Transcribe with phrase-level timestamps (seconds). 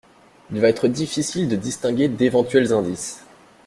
[0.51, 3.23] Il va être difficile de distinguer d’éventuels indices.